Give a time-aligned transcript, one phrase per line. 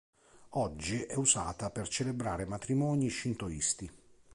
[0.55, 3.91] Oggi è usata per celebrare matrimoni shintoisti.